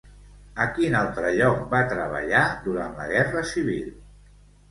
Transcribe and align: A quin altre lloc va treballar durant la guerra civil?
A 0.63 0.65
quin 0.77 0.95
altre 0.99 1.33
lloc 1.39 1.59
va 1.73 1.81
treballar 1.91 2.41
durant 2.67 2.97
la 3.01 3.05
guerra 3.13 3.43
civil? 3.51 3.87